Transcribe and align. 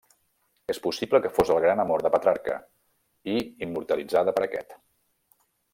És 0.73 0.79
possible 0.85 1.19
que 1.25 1.31
fos 1.35 1.51
el 1.55 1.59
gran 1.65 1.83
amor 1.83 2.05
de 2.07 2.11
Petrarca, 2.15 2.57
i 3.35 3.37
immortalitzada 3.69 4.35
per 4.39 4.47
aquest. 4.49 4.79